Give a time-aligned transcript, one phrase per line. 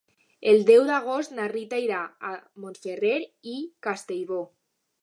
[0.53, 2.01] El deu d'agost na Rita irà
[2.31, 3.17] a Montferrer
[3.55, 3.59] i
[3.91, 4.43] Castellbò.